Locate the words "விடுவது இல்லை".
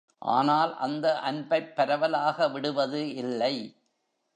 2.49-3.55